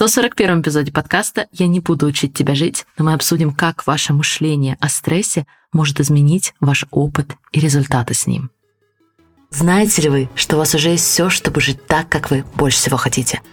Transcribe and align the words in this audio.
141 0.00 0.62
эпизоде 0.62 0.90
подкаста 0.90 1.46
«Я 1.52 1.66
не 1.66 1.78
буду 1.78 2.06
учить 2.06 2.32
тебя 2.32 2.54
жить», 2.54 2.86
но 2.96 3.04
мы 3.04 3.12
обсудим, 3.12 3.52
как 3.52 3.86
ваше 3.86 4.14
мышление 4.14 4.78
о 4.80 4.88
стрессе 4.88 5.46
может 5.74 6.00
изменить 6.00 6.54
ваш 6.58 6.86
опыт 6.90 7.36
и 7.52 7.60
результаты 7.60 8.14
с 8.14 8.26
ним. 8.26 8.50
Знаете 9.50 10.00
ли 10.00 10.08
вы, 10.08 10.30
что 10.34 10.56
у 10.56 10.58
вас 10.60 10.74
уже 10.74 10.88
есть 10.88 11.04
все, 11.04 11.28
чтобы 11.28 11.60
жить 11.60 11.84
так, 11.86 12.08
как 12.08 12.30
вы 12.30 12.46
больше 12.54 12.78
всего 12.78 12.96
хотите– 12.96 13.42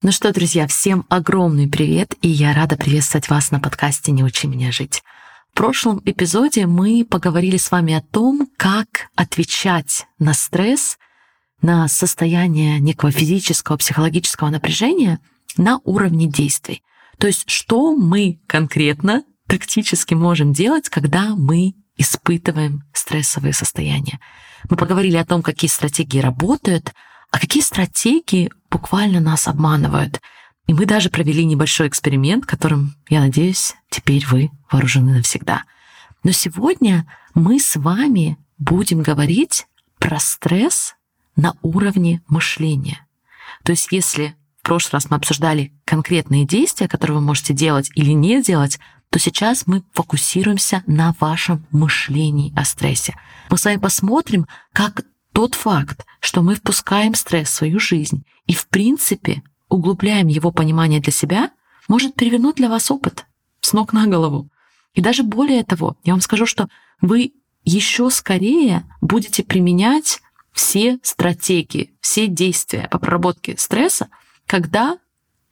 Ну 0.00 0.12
что, 0.12 0.32
друзья, 0.32 0.68
всем 0.68 1.06
огромный 1.08 1.66
привет, 1.66 2.14
и 2.22 2.28
я 2.28 2.54
рада 2.54 2.76
приветствовать 2.76 3.28
вас 3.28 3.50
на 3.50 3.58
подкасте 3.58 4.12
«Не 4.12 4.22
учи 4.22 4.46
меня 4.46 4.70
жить». 4.70 5.02
В 5.50 5.56
прошлом 5.56 6.00
эпизоде 6.04 6.68
мы 6.68 7.04
поговорили 7.04 7.56
с 7.56 7.72
вами 7.72 7.94
о 7.94 8.00
том, 8.00 8.48
как 8.56 9.08
отвечать 9.16 10.06
на 10.20 10.34
стресс, 10.34 10.98
на 11.62 11.88
состояние 11.88 12.78
некого 12.78 13.10
физического, 13.10 13.76
психологического 13.76 14.50
напряжения 14.50 15.18
на 15.56 15.80
уровне 15.82 16.28
действий. 16.28 16.84
То 17.18 17.26
есть, 17.26 17.50
что 17.50 17.96
мы 17.96 18.38
конкретно 18.46 19.24
тактически 19.48 20.14
можем 20.14 20.52
делать, 20.52 20.88
когда 20.88 21.34
мы 21.34 21.74
испытываем 21.96 22.84
стрессовые 22.92 23.52
состояния. 23.52 24.20
Мы 24.70 24.76
поговорили 24.76 25.16
о 25.16 25.26
том, 25.26 25.42
какие 25.42 25.68
стратегии 25.68 26.20
работают, 26.20 26.94
а 27.30 27.38
какие 27.38 27.62
стратегии 27.62 28.50
буквально 28.70 29.20
нас 29.20 29.48
обманывают. 29.48 30.20
И 30.66 30.74
мы 30.74 30.86
даже 30.86 31.10
провели 31.10 31.44
небольшой 31.44 31.88
эксперимент, 31.88 32.46
которым, 32.46 32.94
я 33.08 33.20
надеюсь, 33.20 33.74
теперь 33.90 34.26
вы 34.26 34.50
вооружены 34.70 35.16
навсегда. 35.16 35.64
Но 36.24 36.32
сегодня 36.32 37.06
мы 37.34 37.58
с 37.58 37.76
вами 37.76 38.38
будем 38.58 39.02
говорить 39.02 39.66
про 39.98 40.18
стресс 40.18 40.94
на 41.36 41.54
уровне 41.62 42.22
мышления. 42.28 43.06
То 43.62 43.72
есть 43.72 43.88
если 43.92 44.36
в 44.58 44.62
прошлый 44.62 44.92
раз 44.94 45.10
мы 45.10 45.16
обсуждали 45.16 45.72
конкретные 45.84 46.44
действия, 46.44 46.88
которые 46.88 47.18
вы 47.18 47.22
можете 47.22 47.54
делать 47.54 47.90
или 47.94 48.10
не 48.10 48.42
делать, 48.42 48.78
то 49.10 49.18
сейчас 49.18 49.66
мы 49.66 49.82
фокусируемся 49.94 50.82
на 50.86 51.14
вашем 51.18 51.66
мышлении 51.70 52.52
о 52.54 52.64
стрессе. 52.64 53.16
Мы 53.48 53.56
с 53.56 53.64
вами 53.64 53.78
посмотрим, 53.78 54.46
как 54.72 55.02
тот 55.38 55.54
факт, 55.54 56.04
что 56.18 56.42
мы 56.42 56.56
впускаем 56.56 57.14
стресс 57.14 57.48
в 57.48 57.54
свою 57.54 57.78
жизнь 57.78 58.24
и, 58.48 58.54
в 58.54 58.66
принципе, 58.66 59.44
углубляем 59.68 60.26
его 60.26 60.50
понимание 60.50 60.98
для 60.98 61.12
себя, 61.12 61.52
может 61.86 62.16
перевернуть 62.16 62.56
для 62.56 62.68
вас 62.68 62.90
опыт 62.90 63.24
с 63.60 63.72
ног 63.72 63.92
на 63.92 64.08
голову. 64.08 64.48
И 64.94 65.00
даже 65.00 65.22
более 65.22 65.62
того, 65.62 65.96
я 66.02 66.14
вам 66.14 66.22
скажу, 66.22 66.44
что 66.44 66.68
вы 67.00 67.34
еще 67.62 68.10
скорее 68.10 68.82
будете 69.00 69.44
применять 69.44 70.20
все 70.50 70.98
стратегии, 71.04 71.94
все 72.00 72.26
действия 72.26 72.88
по 72.90 72.98
проработке 72.98 73.56
стресса, 73.58 74.08
когда 74.44 74.98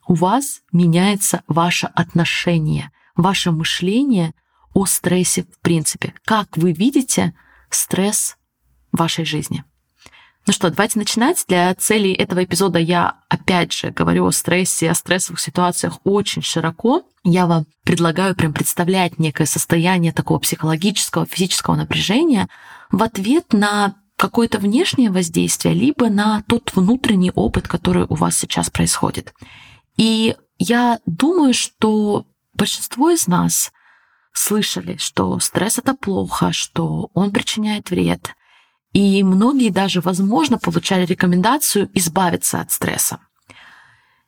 у 0.08 0.14
вас 0.14 0.62
меняется 0.72 1.44
ваше 1.46 1.86
отношение, 1.94 2.90
ваше 3.14 3.52
мышление 3.52 4.34
о 4.74 4.84
стрессе 4.86 5.44
в 5.44 5.60
принципе. 5.60 6.12
Как 6.24 6.56
вы 6.56 6.72
видите 6.72 7.36
стресс 7.70 8.36
в 8.90 8.98
вашей 8.98 9.24
жизни. 9.24 9.62
Ну 10.46 10.52
что, 10.52 10.70
давайте 10.70 11.00
начинать. 11.00 11.44
Для 11.48 11.74
целей 11.74 12.12
этого 12.12 12.44
эпизода 12.44 12.78
я 12.78 13.16
опять 13.28 13.72
же 13.72 13.90
говорю 13.90 14.26
о 14.26 14.30
стрессе, 14.32 14.88
о 14.88 14.94
стрессовых 14.94 15.40
ситуациях 15.40 15.98
очень 16.04 16.42
широко. 16.42 17.02
Я 17.24 17.46
вам 17.46 17.66
предлагаю 17.82 18.36
прям 18.36 18.52
представлять 18.52 19.18
некое 19.18 19.46
состояние 19.46 20.12
такого 20.12 20.38
психологического, 20.38 21.26
физического 21.26 21.74
напряжения 21.74 22.48
в 22.92 23.02
ответ 23.02 23.52
на 23.52 23.96
какое-то 24.16 24.58
внешнее 24.58 25.10
воздействие, 25.10 25.74
либо 25.74 26.08
на 26.08 26.44
тот 26.46 26.70
внутренний 26.76 27.32
опыт, 27.34 27.66
который 27.66 28.06
у 28.08 28.14
вас 28.14 28.38
сейчас 28.38 28.70
происходит. 28.70 29.34
И 29.96 30.36
я 30.58 31.00
думаю, 31.06 31.54
что 31.54 32.24
большинство 32.54 33.10
из 33.10 33.26
нас 33.26 33.72
слышали, 34.32 34.96
что 34.98 35.40
стресс 35.40 35.78
это 35.78 35.94
плохо, 35.94 36.52
что 36.52 37.10
он 37.14 37.32
причиняет 37.32 37.90
вред, 37.90 38.36
и 38.96 39.22
многие 39.22 39.68
даже, 39.68 40.00
возможно, 40.00 40.56
получали 40.56 41.04
рекомендацию 41.04 41.90
избавиться 41.92 42.62
от 42.62 42.72
стресса. 42.72 43.18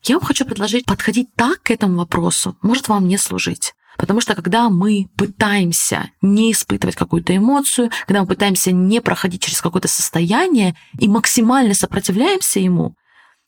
Я 0.03 0.17
вам 0.19 0.27
хочу 0.27 0.45
предложить 0.45 0.85
подходить 0.85 1.35
так 1.35 1.63
к 1.63 1.71
этому 1.71 1.97
вопросу, 1.97 2.55
может 2.61 2.89
вам 2.89 3.09
не 3.09 3.17
служить. 3.17 3.73
Потому 3.97 4.21
что 4.21 4.35
когда 4.35 4.69
мы 4.69 5.09
пытаемся 5.17 6.11
не 6.21 6.53
испытывать 6.53 6.97
какую-то 6.97 7.35
эмоцию, 7.35 7.91
когда 8.07 8.21
мы 8.21 8.27
пытаемся 8.27 8.71
не 8.71 9.01
проходить 9.01 9.43
через 9.43 9.63
какое-то 9.63 9.89
состояние 9.89 10.77
и 10.99 11.09
максимально 11.09 11.73
сопротивляемся 11.73 12.61
ему, 12.61 12.95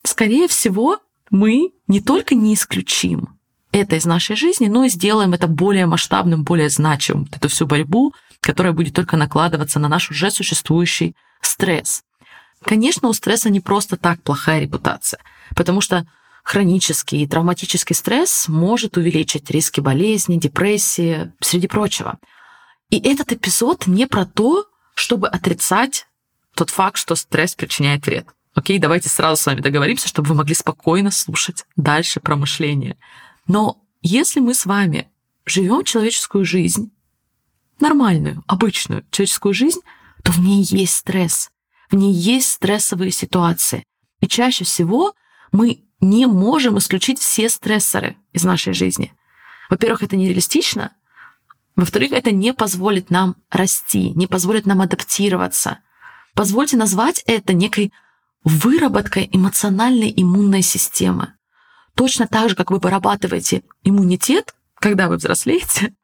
скорее 0.02 0.48
всего, 0.48 1.00
мы 1.30 1.72
не 1.86 2.00
только 2.00 2.34
не 2.34 2.54
исключим 2.54 3.38
это 3.72 3.96
из 3.96 4.06
нашей 4.06 4.36
жизни, 4.36 4.68
но 4.68 4.84
и 4.84 4.88
сделаем 4.88 5.34
это 5.34 5.48
более 5.48 5.84
масштабным, 5.84 6.44
более 6.44 6.70
значимым, 6.70 7.28
эту 7.30 7.50
всю 7.50 7.66
борьбу 7.66 8.14
которая 8.40 8.72
будет 8.72 8.94
только 8.94 9.16
накладываться 9.16 9.78
на 9.78 9.88
наш 9.88 10.10
уже 10.10 10.30
существующий 10.30 11.14
стресс. 11.40 12.02
Конечно, 12.64 13.08
у 13.08 13.12
стресса 13.12 13.50
не 13.50 13.60
просто 13.60 13.96
так 13.96 14.22
плохая 14.22 14.60
репутация, 14.60 15.20
потому 15.56 15.80
что 15.80 16.06
хронический 16.42 17.22
и 17.22 17.26
травматический 17.26 17.94
стресс 17.94 18.48
может 18.48 18.96
увеличить 18.96 19.50
риски 19.50 19.80
болезни, 19.80 20.36
депрессии, 20.36 21.32
среди 21.40 21.68
прочего. 21.68 22.18
И 22.90 22.98
этот 22.98 23.32
эпизод 23.32 23.86
не 23.86 24.06
про 24.06 24.26
то, 24.26 24.66
чтобы 24.94 25.28
отрицать 25.28 26.06
тот 26.54 26.70
факт, 26.70 26.96
что 26.98 27.14
стресс 27.14 27.54
причиняет 27.54 28.04
вред. 28.06 28.26
Окей, 28.54 28.78
давайте 28.78 29.08
сразу 29.08 29.40
с 29.40 29.46
вами 29.46 29.60
договоримся, 29.60 30.08
чтобы 30.08 30.30
вы 30.30 30.34
могли 30.34 30.54
спокойно 30.54 31.10
слушать 31.10 31.64
дальше 31.76 32.20
про 32.20 32.36
мышление. 32.36 32.98
Но 33.46 33.78
если 34.02 34.40
мы 34.40 34.54
с 34.54 34.66
вами 34.66 35.08
живем 35.46 35.84
человеческую 35.84 36.44
жизнь, 36.44 36.90
нормальную, 37.80 38.42
обычную 38.46 39.04
человеческую 39.10 39.54
жизнь, 39.54 39.80
то 40.22 40.32
в 40.32 40.40
ней 40.40 40.62
есть 40.62 40.96
стресс, 40.96 41.50
в 41.90 41.96
ней 41.96 42.12
есть 42.12 42.50
стрессовые 42.50 43.10
ситуации. 43.10 43.84
И 44.20 44.28
чаще 44.28 44.64
всего 44.64 45.14
мы 45.52 45.84
не 46.00 46.26
можем 46.26 46.78
исключить 46.78 47.18
все 47.18 47.48
стрессоры 47.48 48.16
из 48.32 48.44
нашей 48.44 48.72
жизни. 48.72 49.12
Во-первых, 49.68 50.02
это 50.02 50.16
нереалистично. 50.16 50.92
Во-вторых, 51.76 52.12
это 52.12 52.30
не 52.32 52.52
позволит 52.52 53.10
нам 53.10 53.36
расти, 53.50 54.10
не 54.10 54.26
позволит 54.26 54.66
нам 54.66 54.80
адаптироваться. 54.80 55.78
Позвольте 56.34 56.76
назвать 56.76 57.22
это 57.26 57.52
некой 57.52 57.92
выработкой 58.44 59.28
эмоциональной 59.32 60.12
иммунной 60.14 60.62
системы. 60.62 61.34
Точно 61.94 62.26
так 62.26 62.48
же, 62.48 62.56
как 62.56 62.70
вы 62.70 62.78
вырабатываете 62.78 63.62
иммунитет, 63.82 64.54
когда 64.74 65.08
вы 65.08 65.16
взрослеете, 65.16 65.94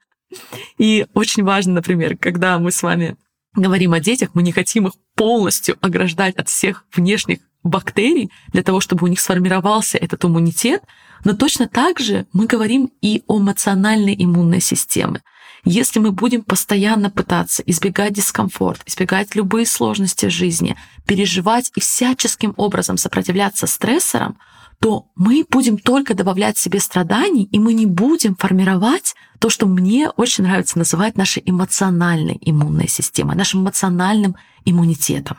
и 0.78 1.06
очень 1.14 1.44
важно, 1.44 1.74
например, 1.74 2.16
когда 2.16 2.58
мы 2.58 2.70
с 2.70 2.82
вами 2.82 3.16
говорим 3.54 3.92
о 3.92 4.00
детях, 4.00 4.30
мы 4.34 4.42
не 4.42 4.52
хотим 4.52 4.86
их 4.86 4.94
полностью 5.14 5.76
ограждать 5.80 6.36
от 6.36 6.48
всех 6.48 6.84
внешних 6.94 7.38
бактерий 7.62 8.30
для 8.52 8.62
того, 8.62 8.80
чтобы 8.80 9.04
у 9.04 9.08
них 9.08 9.20
сформировался 9.20 9.98
этот 9.98 10.24
иммунитет, 10.24 10.82
но 11.24 11.34
точно 11.34 11.68
так 11.68 11.98
же 11.98 12.26
мы 12.32 12.46
говорим 12.46 12.90
и 13.00 13.22
о 13.26 13.38
эмоциональной 13.38 14.14
иммунной 14.16 14.60
системе. 14.60 15.22
Если 15.64 15.98
мы 15.98 16.12
будем 16.12 16.42
постоянно 16.42 17.10
пытаться 17.10 17.62
избегать 17.66 18.12
дискомфорт, 18.12 18.82
избегать 18.86 19.34
любые 19.34 19.66
сложности 19.66 20.26
жизни, 20.26 20.76
переживать 21.06 21.72
и 21.74 21.80
всяческим 21.80 22.54
образом 22.56 22.96
сопротивляться 22.96 23.66
стрессорам, 23.66 24.38
то 24.80 25.06
мы 25.14 25.44
будем 25.48 25.78
только 25.78 26.14
добавлять 26.14 26.58
себе 26.58 26.80
страданий, 26.80 27.44
и 27.44 27.58
мы 27.58 27.72
не 27.72 27.86
будем 27.86 28.36
формировать 28.36 29.14
то, 29.38 29.48
что 29.48 29.66
мне 29.66 30.10
очень 30.10 30.44
нравится 30.44 30.78
называть 30.78 31.16
нашей 31.16 31.42
эмоциональной 31.46 32.38
иммунной 32.40 32.88
системой, 32.88 33.36
нашим 33.36 33.62
эмоциональным 33.62 34.36
иммунитетом. 34.64 35.38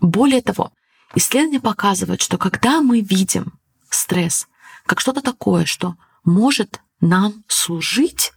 Более 0.00 0.42
того, 0.42 0.72
исследования 1.14 1.60
показывают, 1.60 2.20
что 2.20 2.38
когда 2.38 2.82
мы 2.82 3.00
видим 3.00 3.58
стресс 3.88 4.46
как 4.84 5.00
что-то 5.00 5.22
такое, 5.22 5.64
что 5.64 5.96
может 6.24 6.80
нам 7.00 7.44
служить, 7.48 8.32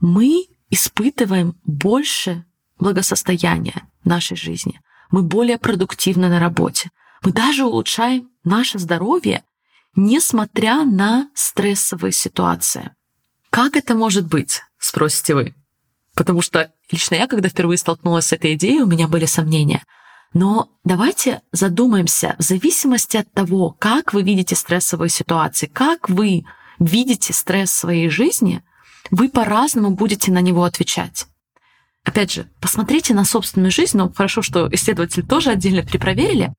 мы 0.00 0.46
испытываем 0.70 1.54
больше 1.64 2.44
благосостояния 2.78 3.88
нашей 4.04 4.36
жизни. 4.36 4.80
Мы 5.10 5.22
более 5.22 5.58
продуктивны 5.58 6.28
на 6.28 6.40
работе. 6.40 6.90
Мы 7.22 7.32
даже 7.32 7.64
улучшаем 7.64 8.30
наше 8.44 8.78
здоровье 8.78 9.44
несмотря 9.96 10.84
на 10.84 11.28
стрессовые 11.34 12.12
ситуации. 12.12 12.94
Как 13.50 13.76
это 13.76 13.94
может 13.94 14.26
быть, 14.26 14.62
спросите 14.78 15.34
вы? 15.34 15.54
потому 16.16 16.40
что 16.42 16.72
лично 16.90 17.14
я, 17.14 17.28
когда 17.28 17.48
впервые 17.48 17.78
столкнулась 17.78 18.26
с 18.26 18.32
этой 18.32 18.54
идеей, 18.54 18.80
у 18.80 18.86
меня 18.86 19.06
были 19.06 19.26
сомнения. 19.26 19.84
Но 20.32 20.70
давайте 20.82 21.42
задумаемся 21.52 22.34
в 22.38 22.42
зависимости 22.42 23.18
от 23.18 23.30
того, 23.32 23.70
как 23.78 24.12
вы 24.12 24.22
видите 24.22 24.56
стрессовые 24.56 25.10
ситуации, 25.10 25.66
как 25.66 26.08
вы 26.08 26.44
видите 26.80 27.32
стресс 27.32 27.70
в 27.70 27.76
своей 27.76 28.08
жизни, 28.08 28.62
вы 29.10 29.28
по-разному 29.28 29.90
будете 29.90 30.32
на 30.32 30.40
него 30.40 30.64
отвечать. 30.64 31.26
Опять 32.02 32.32
же, 32.32 32.50
посмотрите 32.60 33.14
на 33.14 33.24
собственную 33.24 33.70
жизнь, 33.70 33.96
но 33.96 34.12
хорошо, 34.12 34.42
что 34.42 34.68
исследователи 34.72 35.22
тоже 35.22 35.50
отдельно 35.50 35.82
перепроверили. 35.82 36.54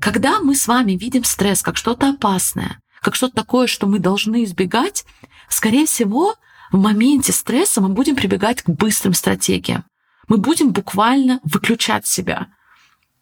Когда 0.00 0.40
мы 0.40 0.54
с 0.54 0.66
вами 0.68 0.92
видим 0.92 1.24
стресс 1.24 1.62
как 1.62 1.76
что-то 1.76 2.10
опасное, 2.10 2.80
как 3.00 3.14
что-то 3.14 3.34
такое, 3.34 3.66
что 3.66 3.86
мы 3.86 3.98
должны 3.98 4.44
избегать, 4.44 5.04
скорее 5.48 5.86
всего, 5.86 6.34
в 6.70 6.78
моменте 6.78 7.32
стресса 7.32 7.80
мы 7.80 7.88
будем 7.88 8.16
прибегать 8.16 8.62
к 8.62 8.68
быстрым 8.68 9.14
стратегиям. 9.14 9.84
Мы 10.28 10.38
будем 10.38 10.72
буквально 10.72 11.40
выключать 11.44 12.06
себя. 12.06 12.48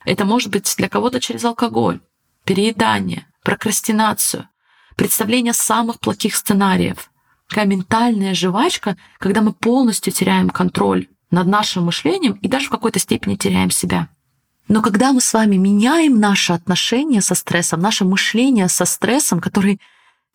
Это 0.05 0.25
может 0.25 0.51
быть 0.51 0.73
для 0.77 0.89
кого-то 0.89 1.21
через 1.21 1.45
алкоголь, 1.45 2.01
переедание, 2.45 3.27
прокрастинацию, 3.43 4.49
представление 4.97 5.53
самых 5.53 6.01
плохих 6.01 6.35
сценариев. 6.35 7.11
Такая 7.49 7.67
ментальная 7.67 8.35
жвачка, 8.35 8.97
когда 9.19 9.43
мы 9.43 9.53
полностью 9.53 10.13
теряем 10.13 10.51
контроль 10.51 11.09
над 11.31 11.47
нашим 11.47 11.85
мышлением 11.85 12.33
и 12.35 12.49
даже 12.49 12.67
в 12.67 12.71
какой-то 12.71 12.99
степени 12.99 13.37
теряем 13.37 13.71
себя. 13.71 14.09
Но 14.69 14.81
когда 14.81 15.13
мы 15.13 15.21
с 15.21 15.33
вами 15.33 15.57
меняем 15.57 16.19
наше 16.19 16.53
отношение 16.53 17.21
со 17.21 17.35
стрессом, 17.35 17.81
наше 17.81 18.05
мышление 18.05 18.69
со 18.69 18.85
стрессом, 18.85 19.41
который 19.41 19.81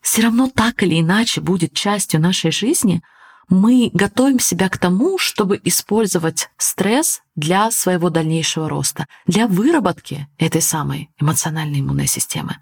все 0.00 0.22
равно 0.22 0.48
так 0.48 0.82
или 0.82 1.00
иначе 1.00 1.40
будет 1.40 1.74
частью 1.74 2.20
нашей 2.20 2.52
жизни, 2.52 3.02
мы 3.48 3.90
готовим 3.92 4.38
себя 4.38 4.68
к 4.68 4.78
тому, 4.78 5.18
чтобы 5.18 5.60
использовать 5.64 6.48
стресс 6.56 7.22
для 7.34 7.70
своего 7.72 8.08
дальнейшего 8.08 8.68
роста, 8.68 9.06
для 9.26 9.48
выработки 9.48 10.28
этой 10.38 10.62
самой 10.62 11.10
эмоциональной 11.20 11.80
иммунной 11.80 12.06
системы. 12.06 12.58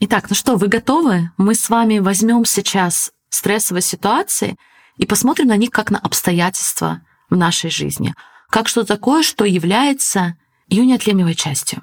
Итак, 0.00 0.26
ну 0.28 0.36
что, 0.36 0.56
вы 0.56 0.68
готовы? 0.68 1.30
Мы 1.38 1.54
с 1.54 1.70
вами 1.70 1.98
возьмем 1.98 2.44
сейчас 2.44 3.10
стрессовые 3.30 3.82
ситуации 3.82 4.56
и 4.98 5.06
посмотрим 5.06 5.48
на 5.48 5.56
них 5.56 5.70
как 5.70 5.90
на 5.90 5.98
обстоятельства 5.98 7.00
в 7.30 7.36
нашей 7.36 7.70
жизни, 7.70 8.14
как 8.50 8.68
что 8.68 8.84
такое, 8.84 9.22
что 9.22 9.44
является 9.44 10.36
ее 10.68 10.86
неотъемлемой 10.86 11.34
частью. 11.34 11.82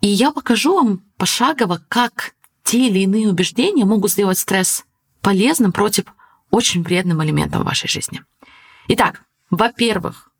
И 0.00 0.08
я 0.08 0.30
покажу 0.32 0.74
вам 0.74 1.02
пошагово, 1.16 1.82
как 1.88 2.34
те 2.62 2.88
или 2.88 3.00
иные 3.00 3.28
убеждения 3.28 3.84
могут 3.84 4.10
сделать 4.10 4.38
стресс 4.38 4.84
полезным 5.20 5.72
против 5.72 6.04
очень 6.50 6.82
вредным 6.82 7.22
элементом 7.22 7.62
в 7.62 7.66
вашей 7.66 7.88
жизни. 7.88 8.22
Итак, 8.88 9.22
во-первых, 9.50 10.30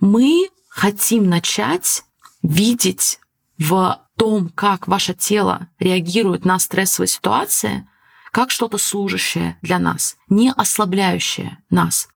мы 0.00 0.48
хотим 0.68 1.28
начать 1.28 2.04
видеть 2.42 3.20
в 3.58 4.00
том, 4.16 4.48
как 4.48 4.88
ваше 4.88 5.14
тело 5.14 5.68
реагирует 5.78 6.44
на 6.44 6.58
стрессовые 6.58 7.08
ситуации, 7.08 7.88
как 8.30 8.50
что-то 8.50 8.78
служащее 8.78 9.58
для 9.62 9.78
нас, 9.78 10.16
не 10.28 10.50
ослабляющее 10.50 11.58
нас. 11.70 12.08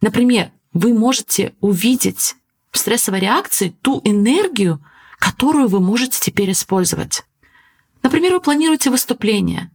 Например, 0.00 0.50
вы 0.72 0.94
можете 0.94 1.54
увидеть 1.60 2.36
в 2.70 2.78
стрессовой 2.78 3.20
реакции 3.20 3.74
ту 3.82 4.00
энергию, 4.04 4.84
которую 5.18 5.68
вы 5.68 5.80
можете 5.80 6.18
теперь 6.20 6.52
использовать. 6.52 7.24
Например, 8.02 8.34
вы 8.34 8.40
планируете 8.40 8.90
выступление, 8.90 9.70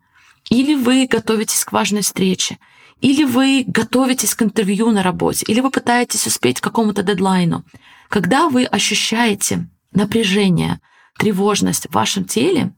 или 0.50 0.76
вы 0.76 1.08
готовитесь 1.08 1.64
к 1.66 1.72
важной 1.72 2.02
встрече, 2.02 2.58
или 3.02 3.24
вы 3.24 3.64
готовитесь 3.68 4.34
к 4.36 4.42
интервью 4.42 4.92
на 4.92 5.04
работе, 5.04 5.46
или 5.48 5.60
вы 5.60 5.70
пытаетесь 5.70 6.26
успеть 6.28 6.60
к 6.60 6.64
какому-то 6.64 7.04
дедлайну. 7.04 7.64
Когда 8.10 8.50
вы 8.50 8.66
ощущаете 8.66 9.68
напряжение, 9.92 10.80
тревожность 11.18 11.88
в 11.88 11.94
вашем 11.94 12.26
теле, 12.26 12.74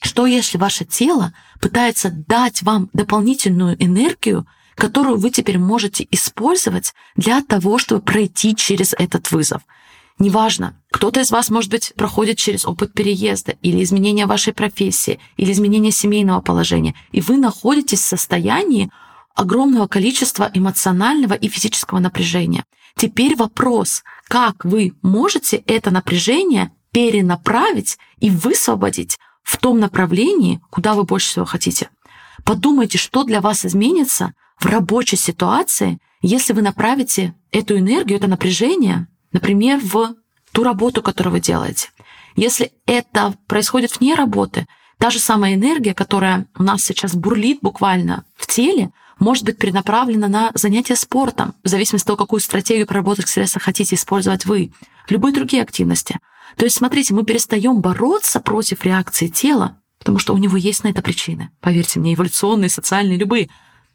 что 0.00 0.26
если 0.26 0.58
ваше 0.58 0.84
тело 0.84 1.32
пытается 1.60 2.10
дать 2.10 2.62
вам 2.62 2.90
дополнительную 2.92 3.82
энергию, 3.82 4.46
которую 4.74 5.18
вы 5.18 5.30
теперь 5.30 5.58
можете 5.58 6.06
использовать 6.10 6.94
для 7.16 7.42
того, 7.42 7.78
чтобы 7.78 8.00
пройти 8.00 8.54
через 8.54 8.94
этот 8.94 9.30
вызов. 9.30 9.62
Неважно, 10.18 10.76
кто-то 10.90 11.20
из 11.20 11.30
вас, 11.30 11.50
может 11.50 11.70
быть, 11.70 11.92
проходит 11.96 12.38
через 12.38 12.64
опыт 12.64 12.92
переезда 12.92 13.56
или 13.62 13.82
изменения 13.82 14.26
вашей 14.26 14.52
профессии, 14.52 15.18
или 15.36 15.52
изменения 15.52 15.90
семейного 15.90 16.40
положения, 16.40 16.94
и 17.10 17.20
вы 17.20 17.38
находитесь 17.38 18.00
в 18.00 18.08
состоянии 18.08 18.90
огромного 19.34 19.86
количества 19.86 20.50
эмоционального 20.52 21.34
и 21.34 21.48
физического 21.48 21.98
напряжения. 21.98 22.64
Теперь 22.96 23.36
вопрос, 23.36 24.04
как 24.28 24.64
вы 24.64 24.92
можете 25.02 25.56
это 25.66 25.90
напряжение 25.90 26.70
перенаправить 26.92 27.98
и 28.20 28.30
высвободить 28.30 29.18
в 29.42 29.56
том 29.56 29.80
направлении, 29.80 30.60
куда 30.70 30.94
вы 30.94 31.04
больше 31.04 31.30
всего 31.30 31.44
хотите. 31.46 31.88
Подумайте, 32.44 32.98
что 32.98 33.24
для 33.24 33.40
вас 33.40 33.64
изменится 33.64 34.34
в 34.62 34.66
рабочей 34.66 35.16
ситуации, 35.16 35.98
если 36.20 36.52
вы 36.52 36.62
направите 36.62 37.34
эту 37.50 37.76
энергию, 37.76 38.18
это 38.18 38.28
напряжение, 38.28 39.08
например, 39.32 39.80
в 39.82 40.14
ту 40.52 40.62
работу, 40.62 41.02
которую 41.02 41.32
вы 41.32 41.40
делаете. 41.40 41.88
Если 42.36 42.72
это 42.86 43.34
происходит 43.46 43.98
вне 43.98 44.14
работы, 44.14 44.66
та 44.98 45.10
же 45.10 45.18
самая 45.18 45.54
энергия, 45.54 45.94
которая 45.94 46.46
у 46.56 46.62
нас 46.62 46.84
сейчас 46.84 47.14
бурлит 47.14 47.58
буквально 47.60 48.24
в 48.36 48.46
теле, 48.46 48.90
может 49.18 49.44
быть 49.44 49.58
перенаправлена 49.58 50.28
на 50.28 50.50
занятия 50.54 50.96
спортом, 50.96 51.54
в 51.64 51.68
зависимости 51.68 52.04
от 52.04 52.06
того, 52.08 52.16
какую 52.16 52.40
стратегию 52.40 52.86
проработок 52.86 53.28
стресса 53.28 53.60
хотите 53.60 53.96
использовать 53.96 54.46
вы, 54.46 54.72
любые 55.08 55.34
другие 55.34 55.62
активности. 55.62 56.20
То 56.56 56.64
есть, 56.64 56.76
смотрите, 56.76 57.14
мы 57.14 57.24
перестаем 57.24 57.80
бороться 57.80 58.40
против 58.40 58.84
реакции 58.84 59.26
тела, 59.26 59.78
потому 59.98 60.18
что 60.18 60.34
у 60.34 60.38
него 60.38 60.56
есть 60.56 60.84
на 60.84 60.88
это 60.88 61.02
причины. 61.02 61.50
Поверьте 61.60 61.98
мне, 61.98 62.14
эволюционные, 62.14 62.68
социальные, 62.68 63.18
любые. 63.18 63.48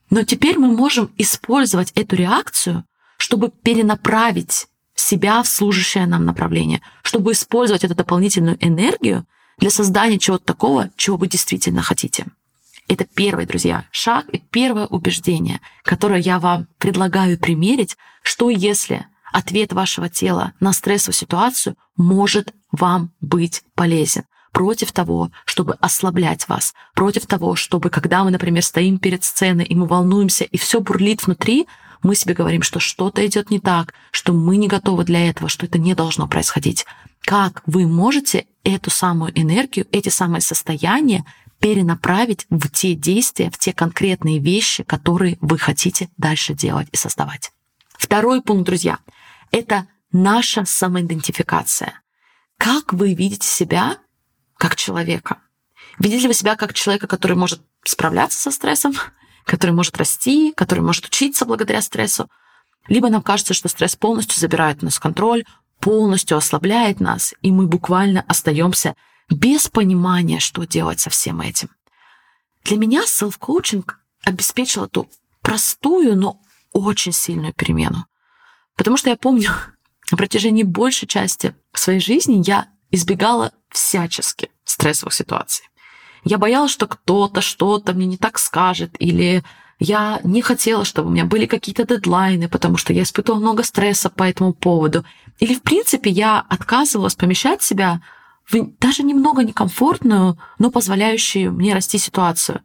Но 0.10 0.24
теперь 0.24 0.58
мы 0.58 0.68
можем 0.68 1.12
использовать 1.18 1.92
эту 1.92 2.16
реакцию, 2.16 2.86
чтобы 3.18 3.50
перенаправить 3.50 4.68
себя 4.96 5.44
в 5.44 5.48
служащее 5.48 6.06
нам 6.06 6.26
направление, 6.26 6.82
чтобы 7.04 7.34
использовать 7.34 7.84
эту 7.84 7.96
дополнительную 7.96 8.58
энергию 8.66 9.26
для 9.58 9.70
создания 9.70 10.20
чего-то 10.20 10.46
такого, 10.46 10.90
чего 10.96 11.18
вы 11.18 11.28
действительно 11.28 11.82
хотите. 11.82 12.26
Это 12.88 13.06
первый, 13.06 13.46
друзья, 13.46 13.86
шаг 13.92 14.30
и 14.30 14.40
первое 14.40 14.88
убеждение, 14.88 15.60
которое 15.84 16.22
я 16.22 16.40
вам 16.40 16.68
предлагаю 16.78 17.38
примерить, 17.38 17.98
что 18.24 18.50
если 18.50 19.06
ответ 19.34 19.74
вашего 19.74 20.10
тела 20.10 20.54
на 20.62 20.72
стрессовую 20.72 21.16
ситуацию 21.16 21.76
может 21.98 22.54
вам 22.72 23.12
быть 23.20 23.64
полезен 23.76 24.24
против 24.58 24.92
того, 24.92 25.30
чтобы 25.46 25.76
ослаблять 25.82 26.48
вас, 26.50 26.74
против 26.96 27.28
того, 27.28 27.56
чтобы, 27.56 27.92
когда 27.92 28.24
мы, 28.24 28.32
например, 28.32 28.64
стоим 28.64 28.98
перед 28.98 29.24
сценой 29.24 29.66
и 29.66 29.76
мы 29.76 29.86
волнуемся, 29.86 30.46
и 30.46 30.58
все 30.58 30.80
бурлит 30.80 31.28
внутри, 31.28 31.68
мы 32.02 32.16
себе 32.16 32.34
говорим, 32.34 32.64
что 32.64 32.80
что-то 32.80 33.24
идет 33.24 33.52
не 33.52 33.60
так, 33.60 33.94
что 34.10 34.34
мы 34.34 34.58
не 34.58 34.68
готовы 34.68 35.04
для 35.04 35.30
этого, 35.30 35.48
что 35.48 35.68
это 35.68 35.78
не 35.78 35.94
должно 35.94 36.28
происходить. 36.28 36.88
Как 37.22 37.62
вы 37.68 37.86
можете 37.86 38.48
эту 38.64 38.90
самую 38.90 39.32
энергию, 39.40 39.86
эти 39.92 40.10
самые 40.10 40.42
состояния 40.42 41.24
перенаправить 41.60 42.48
в 42.50 42.68
те 42.72 42.96
действия, 42.96 43.52
в 43.52 43.60
те 43.60 43.74
конкретные 43.74 44.40
вещи, 44.40 44.82
которые 44.82 45.38
вы 45.40 45.60
хотите 45.60 46.10
дальше 46.18 46.56
делать 46.56 46.88
и 46.92 46.98
создавать. 46.98 47.52
Второй 47.96 48.42
пункт, 48.42 48.66
друзья, 48.66 48.98
это 49.52 49.86
наша 50.12 50.66
самоидентификация. 50.66 52.02
Как 52.58 52.92
вы 52.92 53.14
видите 53.14 53.48
себя 53.48 53.98
как 54.58 54.76
человека? 54.76 55.38
Видите 56.00 56.24
ли 56.24 56.28
вы 56.28 56.34
себя 56.34 56.56
как 56.56 56.74
человека, 56.74 57.08
который 57.08 57.38
может 57.38 57.62
справляться 57.84 58.40
со 58.40 58.52
стрессом, 58.52 58.94
который 59.46 59.72
может 59.72 59.98
расти, 59.98 60.54
который 60.56 60.82
может 60.82 61.06
учиться 61.06 61.46
благодаря 61.46 61.82
стрессу? 61.82 62.30
Либо 62.88 63.10
нам 63.10 63.22
кажется, 63.22 63.54
что 63.54 63.68
стресс 63.68 63.96
полностью 63.96 64.40
забирает 64.40 64.82
у 64.82 64.86
нас 64.86 65.00
контроль, 65.00 65.44
полностью 65.80 66.38
ослабляет 66.38 67.00
нас, 67.00 67.34
и 67.42 67.52
мы 67.52 67.68
буквально 67.68 68.24
остаемся 68.28 68.96
без 69.30 69.68
понимания, 69.68 70.40
что 70.40 70.66
делать 70.66 71.00
со 71.00 71.10
всем 71.10 71.42
этим. 71.42 71.70
Для 72.64 72.78
меня 72.78 73.06
селф-коучинг 73.06 74.00
обеспечил 74.24 74.86
эту 74.86 75.10
простую, 75.42 76.18
но 76.18 76.42
очень 76.72 77.12
сильную 77.12 77.54
перемену. 77.54 78.06
Потому 78.76 78.98
что 78.98 79.10
я 79.10 79.18
помню, 79.18 79.50
на 80.12 80.18
протяжении 80.18 80.64
большей 80.64 81.08
части 81.08 81.56
своей 81.74 82.00
жизни 82.00 82.42
я 82.46 82.68
избегала 82.92 83.52
всячески 83.70 84.50
стрессовых 84.64 85.14
ситуаций. 85.14 85.66
Я 86.24 86.38
боялась, 86.38 86.72
что 86.72 86.88
кто-то 86.88 87.42
что-то 87.42 87.94
мне 87.94 88.06
не 88.06 88.18
так 88.18 88.40
скажет, 88.40 88.96
или 89.00 89.44
я 89.80 90.20
не 90.24 90.42
хотела, 90.42 90.86
чтобы 90.86 91.10
у 91.10 91.12
меня 91.12 91.26
были 91.26 91.46
какие-то 91.46 91.86
дедлайны, 91.86 92.50
потому 92.50 92.78
что 92.78 92.94
я 92.94 93.04
испытывала 93.04 93.40
много 93.40 93.64
стресса 93.64 94.10
по 94.10 94.24
этому 94.24 94.54
поводу. 94.54 95.06
Или, 95.40 95.54
в 95.54 95.62
принципе, 95.62 96.10
я 96.10 96.40
отказывалась 96.40 97.16
помещать 97.16 97.62
себя 97.62 98.02
в 98.50 98.56
даже 98.80 99.04
немного 99.04 99.44
некомфортную, 99.44 100.40
но 100.58 100.72
позволяющую 100.72 101.52
мне 101.52 101.74
расти 101.74 101.98
ситуацию. 101.98 102.62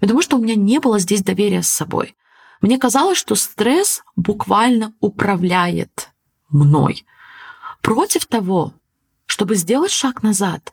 Потому 0.00 0.22
что 0.22 0.36
у 0.36 0.42
меня 0.42 0.56
не 0.56 0.80
было 0.80 0.98
здесь 0.98 1.22
доверия 1.22 1.62
с 1.62 1.68
собой. 1.68 2.16
Мне 2.60 2.78
казалось, 2.78 3.18
что 3.18 3.34
стресс 3.34 4.02
буквально 4.16 4.92
управляет 5.00 6.10
мной. 6.48 7.04
Против 7.80 8.26
того, 8.26 8.72
чтобы 9.26 9.56
сделать 9.56 9.92
шаг 9.92 10.22
назад 10.22 10.72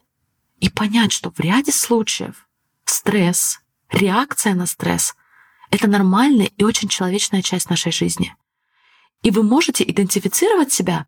и 0.60 0.70
понять, 0.70 1.12
что 1.12 1.32
в 1.32 1.40
ряде 1.40 1.72
случаев 1.72 2.48
стресс, 2.86 3.60
реакция 3.92 4.54
на 4.54 4.66
стресс— 4.66 5.16
это 5.72 5.88
нормальная 5.88 6.52
и 6.58 6.64
очень 6.64 6.88
человечная 6.88 7.42
часть 7.42 7.70
нашей 7.70 7.92
жизни. 7.92 8.36
И 9.24 9.32
вы 9.32 9.44
можете 9.44 9.84
идентифицировать 9.84 10.72
себя 10.72 11.08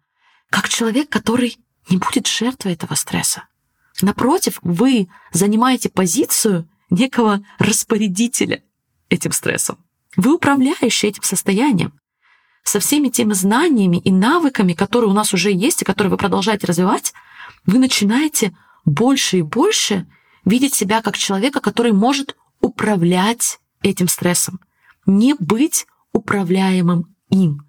как 0.50 0.70
человек, 0.70 1.10
который 1.10 1.58
не 1.90 1.98
будет 1.98 2.28
жертвой 2.28 2.74
этого 2.74 2.96
стресса. 2.96 3.48
Напротив, 4.02 4.60
вы 4.62 5.08
занимаете 5.32 5.90
позицию 5.90 6.68
некого 6.90 7.42
распорядителя 7.60 8.64
этим 9.10 9.32
стрессом. 9.32 9.78
Вы 10.18 10.36
управляющий 10.36 11.08
этим 11.08 11.24
состоянием 11.24 12.00
со 12.64 12.80
всеми 12.80 13.10
теми 13.10 13.34
знаниями 13.34 13.98
и 13.98 14.12
навыками, 14.12 14.74
которые 14.74 15.10
у 15.10 15.14
нас 15.14 15.34
уже 15.34 15.52
есть 15.52 15.82
и 15.82 15.86
которые 15.86 16.12
вы 16.12 16.18
продолжаете 16.18 16.68
развивать, 16.68 17.14
вы 17.66 17.80
начинаете 17.80 18.56
больше 18.86 19.40
и 19.40 19.42
больше 19.42 20.08
видеть 20.44 20.76
себя 20.76 21.02
как 21.02 21.18
человека, 21.18 21.60
который 21.60 21.92
может 21.92 22.36
управлять 22.62 23.60
этим 23.82 24.08
стрессом, 24.08 24.60
не 25.06 25.34
быть 25.34 25.86
управляемым 26.12 27.16
им. 27.30 27.66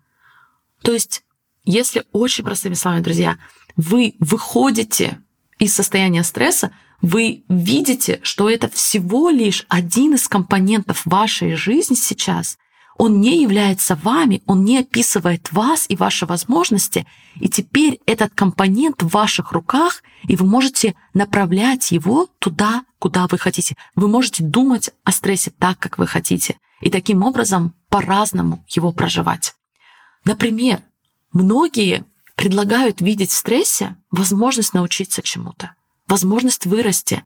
То 0.83 0.93
есть, 0.93 1.25
если 1.65 2.05
очень 2.13 2.45
простыми 2.45 2.75
словами, 2.75 3.03
друзья, 3.03 3.39
вы 3.77 4.15
выходите 4.21 5.21
из 5.59 5.75
состояния 5.75 6.23
стресса, 6.23 6.73
вы 7.03 7.45
видите, 7.49 8.21
что 8.23 8.49
это 8.49 8.69
всего 8.69 9.31
лишь 9.31 9.67
один 9.69 10.15
из 10.15 10.29
компонентов 10.29 11.03
вашей 11.05 11.55
жизни 11.55 11.95
сейчас. 11.95 12.59
Он 12.99 13.21
не 13.21 13.43
является 13.43 13.95
вами, 13.95 14.43
он 14.47 14.65
не 14.65 14.79
описывает 14.79 15.53
вас 15.53 15.87
и 15.89 15.97
ваши 15.97 16.25
возможности. 16.27 17.07
И 17.41 17.49
теперь 17.49 18.01
этот 18.07 18.35
компонент 18.35 19.03
в 19.03 19.09
ваших 19.09 19.53
руках, 19.53 20.03
и 20.27 20.37
вы 20.37 20.47
можете 20.47 20.95
направлять 21.13 21.93
его 21.93 22.29
туда, 22.39 22.85
куда 22.99 23.27
вы 23.27 23.39
хотите. 23.39 23.77
Вы 23.95 24.09
можете 24.09 24.43
думать 24.43 24.91
о 25.05 25.13
стрессе 25.13 25.51
так, 25.51 25.79
как 25.79 25.99
вы 25.99 26.07
хотите. 26.07 26.57
И 26.81 26.91
таким 26.91 27.23
образом 27.23 27.75
по-разному 27.91 28.65
его 28.69 28.93
проживать. 28.93 29.55
Например, 30.25 30.81
многие 31.33 32.05
предлагают 32.35 33.01
видеть 33.01 33.31
в 33.31 33.37
стрессе 33.37 33.97
возможность 34.11 34.75
научиться 34.75 35.23
чему-то 35.23 35.77
возможность 36.07 36.67
вырасти. 36.67 37.25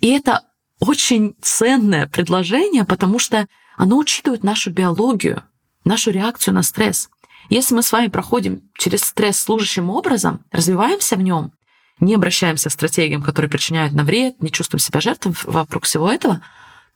И 0.00 0.08
это 0.08 0.42
очень 0.80 1.34
ценное 1.40 2.06
предложение, 2.06 2.84
потому 2.84 3.18
что 3.18 3.46
оно 3.76 3.98
учитывает 3.98 4.42
нашу 4.42 4.70
биологию, 4.70 5.42
нашу 5.84 6.10
реакцию 6.10 6.54
на 6.54 6.62
стресс. 6.62 7.08
Если 7.48 7.74
мы 7.74 7.82
с 7.82 7.92
вами 7.92 8.08
проходим 8.08 8.62
через 8.74 9.02
стресс 9.02 9.38
служащим 9.38 9.90
образом, 9.90 10.44
развиваемся 10.50 11.16
в 11.16 11.22
нем, 11.22 11.52
не 12.00 12.14
обращаемся 12.14 12.68
к 12.68 12.72
стратегиям, 12.72 13.22
которые 13.22 13.50
причиняют 13.50 13.94
нам 13.94 14.04
вред, 14.04 14.42
не 14.42 14.50
чувствуем 14.50 14.80
себя 14.80 15.00
жертвой 15.00 15.34
вокруг 15.44 15.84
всего 15.84 16.10
этого, 16.10 16.42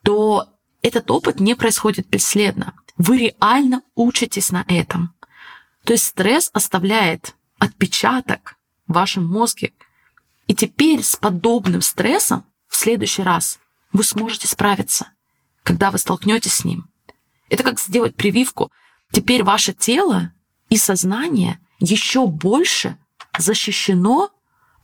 то 0.03 0.49
этот 0.83 1.11
опыт 1.11 1.41
не 1.41 1.55
происходит 1.55 2.09
бесследно. 2.09 2.75
Вы 2.97 3.19
реально 3.19 3.83
учитесь 3.95 4.51
на 4.51 4.65
этом. 4.67 5.15
То 5.85 5.93
есть 5.93 6.07
стресс 6.07 6.51
оставляет 6.53 7.35
отпечаток 7.59 8.57
в 8.87 8.95
вашем 8.95 9.27
мозге, 9.27 9.73
и 10.47 10.55
теперь 10.55 11.03
с 11.03 11.17
подобным 11.17 11.81
стрессом 11.81 12.45
в 12.69 12.77
следующий 12.77 13.23
раз 13.23 13.59
вы 13.93 14.05
сможете 14.05 14.49
справиться, 14.49 15.13
когда 15.63 15.91
вы 15.91 15.99
столкнетесь 15.99 16.55
с 16.55 16.65
ним. 16.65 16.89
Это 17.49 17.63
как 17.63 17.81
сделать 17.81 18.17
прививку. 18.17 18.71
Теперь 19.13 19.43
ваше 19.43 19.73
тело 19.73 20.33
и 20.69 20.77
сознание 20.77 21.59
еще 21.81 22.27
больше 22.27 22.97
защищено 23.37 24.31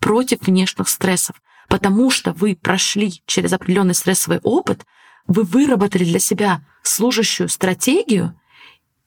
против 0.01 0.43
внешних 0.43 0.89
стрессов, 0.89 1.41
потому 1.69 2.11
что 2.11 2.33
вы 2.33 2.57
прошли 2.57 3.23
через 3.27 3.53
определенный 3.53 3.95
стрессовый 3.95 4.41
опыт, 4.43 4.85
вы 5.27 5.43
выработали 5.43 6.05
для 6.05 6.19
себя 6.19 6.65
служащую 6.83 7.49
стратегию, 7.49 8.39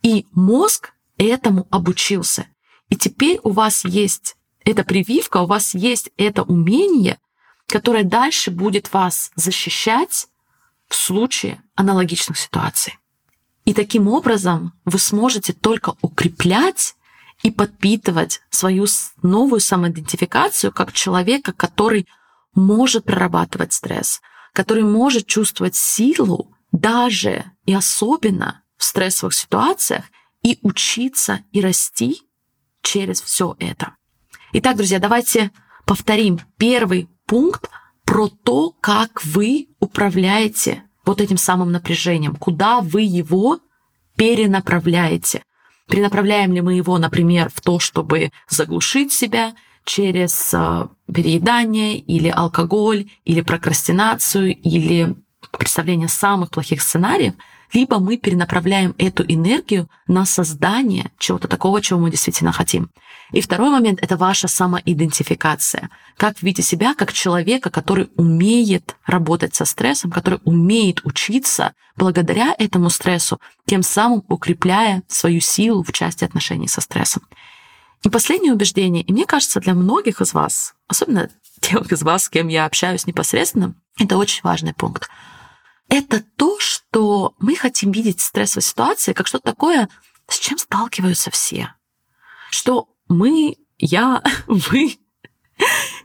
и 0.01 0.25
мозг 0.31 0.93
этому 1.17 1.67
обучился. 1.69 2.47
И 2.89 2.95
теперь 2.95 3.39
у 3.43 3.51
вас 3.51 3.85
есть 3.85 4.35
эта 4.63 4.83
прививка, 4.83 5.38
у 5.38 5.45
вас 5.45 5.73
есть 5.75 6.09
это 6.17 6.43
умение, 6.43 7.19
которое 7.67 8.03
дальше 8.03 8.51
будет 8.51 8.91
вас 8.93 9.31
защищать 9.35 10.27
в 10.89 10.96
случае 10.96 11.62
аналогичных 11.75 12.38
ситуаций. 12.38 12.98
И 13.65 13.74
таким 13.74 14.08
образом 14.08 14.74
вы 14.86 15.00
сможете 15.00 15.53
только 15.53 15.96
укреплять 16.01 16.96
и 17.43 17.51
подпитывать 17.51 18.41
свою 18.50 18.86
новую 19.22 19.62
самоидентификацию 19.62 20.74
как 20.74 20.91
человека, 20.91 21.53
который 21.53 22.08
может 22.53 23.05
прорабатывать 23.05 23.74
стресс, 23.74 24.22
который 24.53 24.84
может 24.84 25.27
чувствовать 25.27 25.75
силу 25.75 26.53
даже 26.72 27.46
и 27.65 27.74
особенно 27.74 28.63
в 28.77 28.84
стрессовых 28.84 29.34
ситуациях 29.34 30.05
и 30.41 30.58
учиться 30.62 31.41
и 31.51 31.62
расти 31.62 32.24
через 32.81 33.22
все 33.22 33.55
это. 33.60 33.96
Итак, 34.53 34.77
друзья, 34.77 35.00
давайте 35.00 35.51
повторим 35.86 36.39
первый 36.58 37.10
пункт 37.25 37.69
про 38.09 38.27
то, 38.27 38.73
как 38.81 39.23
вы 39.23 39.67
управляете 39.79 40.81
вот 41.05 41.21
этим 41.21 41.37
самым 41.37 41.71
напряжением, 41.71 42.35
куда 42.35 42.81
вы 42.81 43.03
его 43.03 43.59
перенаправляете. 44.15 45.43
Перенаправляем 45.87 46.51
ли 46.51 46.61
мы 46.61 46.73
его, 46.73 46.97
например, 46.97 47.51
в 47.53 47.61
то, 47.61 47.77
чтобы 47.77 48.31
заглушить 48.49 49.13
себя 49.13 49.53
через 49.85 50.51
э, 50.55 50.87
переедание 51.13 51.99
или 51.99 52.29
алкоголь, 52.29 53.11
или 53.25 53.41
прокрастинацию, 53.41 54.55
или 54.55 55.15
представление 55.51 56.07
самых 56.07 56.49
плохих 56.49 56.81
сценариев, 56.81 57.35
либо 57.73 57.99
мы 57.99 58.17
перенаправляем 58.17 58.95
эту 58.97 59.23
энергию 59.23 59.89
на 60.07 60.25
создание 60.25 61.11
чего-то 61.17 61.47
такого, 61.47 61.81
чего 61.81 61.99
мы 61.99 62.11
действительно 62.11 62.51
хотим. 62.51 62.89
И 63.31 63.41
второй 63.41 63.69
момент— 63.69 63.99
это 64.01 64.17
ваша 64.17 64.47
самоидентификация. 64.47 65.89
Как 66.17 66.41
видите 66.41 66.63
себя 66.63 66.95
как 66.95 67.13
человека, 67.13 67.69
который 67.69 68.09
умеет 68.15 68.95
работать 69.05 69.53
со 69.53 69.65
стрессом, 69.65 70.11
который 70.11 70.39
умеет 70.45 71.05
учиться 71.05 71.73
благодаря 71.95 72.55
этому 72.57 72.89
стрессу, 72.89 73.39
тем 73.65 73.83
самым 73.83 74.23
укрепляя 74.27 75.03
свою 75.07 75.41
силу 75.41 75.83
в 75.83 75.91
части 75.91 76.23
отношений 76.23 76.67
со 76.67 76.81
стрессом. 76.81 77.23
И 78.03 78.09
последнее 78.09 78.53
убеждение, 78.53 79.03
и 79.03 79.11
мне 79.11 79.25
кажется, 79.25 79.59
для 79.59 79.73
многих 79.73 80.21
из 80.21 80.33
вас, 80.33 80.73
особенно 80.88 81.29
тех 81.59 81.91
из 81.91 82.01
вас, 82.01 82.23
с 82.23 82.29
кем 82.29 82.47
я 82.47 82.65
общаюсь 82.65 83.05
непосредственно, 83.05 83.75
это 83.99 84.17
очень 84.17 84.41
важный 84.43 84.73
пункт. 84.73 85.09
Это 85.89 86.24
то, 86.38 86.60
что 86.60 87.34
мы 87.39 87.55
хотим 87.55 87.91
видеть 87.91 88.22
стрессовые 88.22 88.63
ситуации 88.63 89.13
как 89.13 89.27
что-то 89.27 89.46
такое, 89.51 89.89
с 90.27 90.38
чем 90.38 90.58
сталкиваются 90.58 91.31
все. 91.31 91.74
Что 92.51 92.88
мы, 93.08 93.58
я, 93.79 94.24
вы 94.48 95.00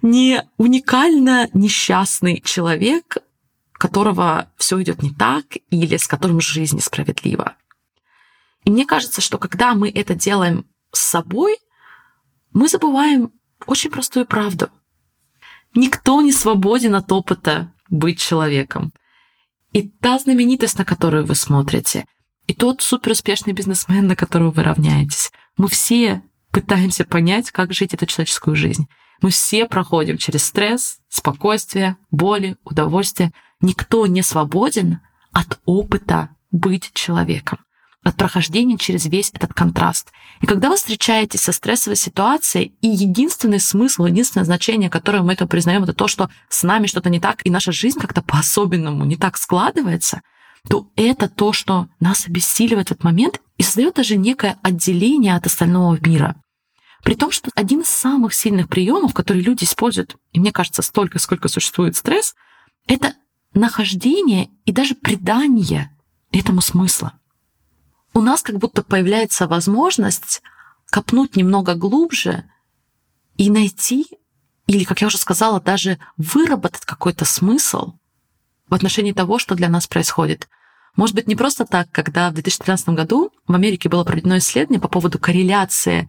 не 0.03 0.43
уникально 0.57 1.49
несчастный 1.53 2.41
человек, 2.41 3.19
которого 3.73 4.51
все 4.57 4.83
идет 4.83 5.03
не 5.03 5.13
так 5.13 5.45
или 5.71 5.97
с 5.97 6.07
которым 6.07 6.41
жизнь 6.41 6.77
несправедлива. 6.77 7.57
И 8.65 8.71
мне 8.71 8.87
кажется, 8.87 9.21
что 9.21 9.37
когда 9.37 9.75
мы 9.75 9.91
это 9.91 10.15
делаем 10.15 10.67
с 10.93 11.01
собой, 11.01 11.59
мы 12.53 12.69
забываем 12.69 13.33
очень 13.67 13.91
простую 13.91 14.25
правду. 14.25 14.71
Никто 15.75 16.23
не 16.23 16.33
свободен 16.33 16.95
от 16.95 17.13
опыта 17.13 17.75
быть 17.91 18.19
человеком. 18.19 18.93
И 19.75 19.83
та 19.83 20.19
знаменитость, 20.19 20.79
на 20.79 20.85
которую 20.85 21.27
вы 21.27 21.35
смотрите, 21.35 22.07
и 22.47 22.55
тот 22.55 22.81
суперуспешный 22.81 23.53
бизнесмен, 23.53 24.07
на 24.07 24.15
которого 24.15 24.53
вы 24.53 24.63
равняетесь, 24.63 25.33
мы 25.57 25.67
все 25.67 26.23
пытаемся 26.53 27.05
понять, 27.05 27.51
как 27.51 27.73
жить 27.73 27.93
эту 27.93 28.07
человеческую 28.07 28.55
жизнь. 28.55 28.87
Мы 29.21 29.31
все 29.31 29.67
проходим 29.67 30.17
через 30.17 30.45
стресс, 30.45 30.99
спокойствие, 31.09 31.97
боли, 32.13 32.57
удовольствие. 32.65 33.33
Никто 33.61 34.07
не 34.07 34.23
свободен 34.23 35.01
от 35.33 35.59
опыта 35.65 36.31
быть 36.53 36.93
человеком, 36.95 37.59
от 38.05 38.17
прохождения 38.17 38.77
через 38.77 39.07
весь 39.07 39.31
этот 39.33 39.55
контраст. 39.55 40.13
И 40.41 40.47
когда 40.47 40.69
вы 40.69 40.77
встречаетесь 40.77 41.41
со 41.41 41.53
стрессовой 41.53 41.97
ситуацией, 41.97 42.75
и 42.81 42.89
единственный 42.89 43.61
смысл, 43.61 44.05
единственное 44.05 44.45
значение, 44.45 44.91
которое 44.91 45.23
мы 45.23 45.33
это 45.33 45.47
признаем, 45.47 45.85
это 45.85 45.95
то, 45.95 46.07
что 46.07 46.29
с 46.49 46.63
нами 46.63 46.87
что-то 46.87 47.11
не 47.11 47.19
так, 47.19 47.41
и 47.45 47.51
наша 47.51 47.73
жизнь 47.73 47.99
как-то 47.99 48.23
по-особенному 48.23 49.05
не 49.05 49.17
так 49.17 49.37
складывается, 49.37 50.23
то 50.69 50.89
это 50.97 51.29
то, 51.29 51.53
что 51.53 51.89
нас 52.01 52.27
обессиливает 52.27 52.89
в 52.89 52.93
этот 52.93 53.05
момент 53.05 53.41
и 53.57 53.63
создает 53.63 53.95
даже 53.95 54.17
некое 54.17 54.59
отделение 54.63 55.35
от 55.35 55.47
остального 55.47 55.99
мира. 56.07 56.37
При 57.03 57.15
том, 57.15 57.31
что 57.31 57.51
один 57.55 57.81
из 57.81 57.89
самых 57.89 58.33
сильных 58.33 58.69
приемов, 58.69 59.13
которые 59.13 59.43
люди 59.43 59.65
используют, 59.65 60.17
и 60.33 60.41
мне 60.41 60.53
кажется, 60.53 60.81
столько, 60.81 61.19
сколько 61.19 61.49
существует 61.49 61.97
стресс, 61.97 62.35
это 62.87 63.15
нахождение 63.53 64.49
и 64.65 64.73
даже 64.73 64.95
придание 64.95 65.91
этому 66.33 66.61
смысла. 66.61 67.13
У 68.15 68.21
нас 68.21 68.43
как 68.43 68.59
будто 68.59 68.83
появляется 68.83 69.47
возможность 69.47 70.41
копнуть 70.87 71.37
немного 71.37 71.75
глубже 71.75 72.45
и 73.37 73.51
найти, 73.51 74.07
или, 74.67 74.85
как 74.85 75.01
я 75.01 75.09
уже 75.09 75.19
сказала, 75.19 75.61
даже 75.61 75.99
выработать 76.17 76.85
какой-то 76.85 77.25
смысл 77.25 77.95
в 78.69 78.75
отношении 78.75 79.13
того, 79.13 79.39
что 79.39 79.57
для 79.57 79.69
нас 79.69 79.87
происходит. 79.89 80.49
Может 80.97 81.17
быть, 81.17 81.27
не 81.27 81.35
просто 81.35 81.67
так, 81.67 81.91
когда 81.91 82.31
в 82.31 82.35
2013 82.35 82.91
году 82.91 83.33
в 83.49 83.53
Америке 83.53 83.89
было 83.89 84.05
проведено 84.05 84.39
исследование 84.39 84.81
по 84.81 84.89
поводу 84.89 85.19
корреляции 85.19 86.09